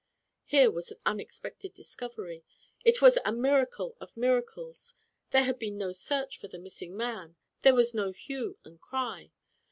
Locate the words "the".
6.47-6.57